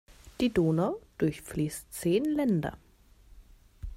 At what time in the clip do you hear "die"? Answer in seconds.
0.39-0.51